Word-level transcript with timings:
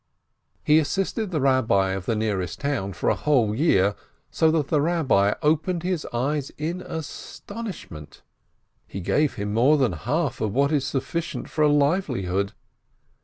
He 0.63 0.79
assisted 0.79 1.29
the 1.29 1.37
Eabbi 1.39 1.95
of 1.95 2.07
the 2.07 2.15
nearest 2.15 2.61
town 2.61 2.93
for 2.93 3.07
a 3.11 3.15
whole 3.15 3.53
year, 3.53 3.93
so 4.31 4.49
that 4.49 4.69
the 4.69 4.79
Eabbi 4.79 5.35
opened 5.43 5.83
his 5.83 6.07
eyes 6.11 6.49
in 6.57 6.81
astonishment. 6.81 8.23
He 8.87 8.99
gave 8.99 9.35
him 9.35 9.53
more 9.53 9.77
than 9.77 9.91
half 9.91 10.41
of 10.41 10.55
what 10.55 10.71
is 10.71 10.87
sufficient 10.87 11.51
for 11.51 11.61
a 11.61 11.69
livelihood. 11.71 12.53